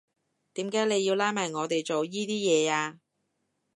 [0.55, 2.99] 點解你要拉埋我哋做依啲嘢呀？